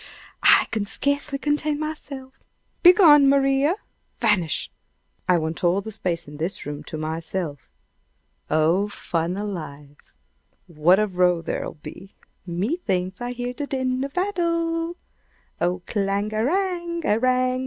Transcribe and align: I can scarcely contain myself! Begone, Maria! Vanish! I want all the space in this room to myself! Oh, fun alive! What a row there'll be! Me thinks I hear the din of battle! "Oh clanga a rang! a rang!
I 0.41 0.65
can 0.71 0.87
scarcely 0.87 1.37
contain 1.37 1.79
myself! 1.79 2.39
Begone, 2.81 3.29
Maria! 3.29 3.75
Vanish! 4.17 4.71
I 5.29 5.37
want 5.37 5.63
all 5.63 5.79
the 5.79 5.91
space 5.91 6.27
in 6.27 6.37
this 6.37 6.65
room 6.65 6.83
to 6.85 6.97
myself! 6.97 7.69
Oh, 8.49 8.87
fun 8.89 9.37
alive! 9.37 10.15
What 10.65 10.97
a 10.97 11.05
row 11.05 11.43
there'll 11.43 11.75
be! 11.75 12.15
Me 12.47 12.77
thinks 12.77 13.21
I 13.21 13.33
hear 13.33 13.53
the 13.53 13.67
din 13.67 14.03
of 14.03 14.15
battle! 14.15 14.97
"Oh 15.61 15.83
clanga 15.85 16.39
a 16.41 16.45
rang! 16.45 17.05
a 17.05 17.19
rang! 17.19 17.59